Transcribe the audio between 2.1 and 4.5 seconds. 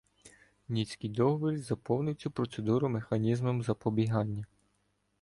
цю процедуру механізмом запобігання.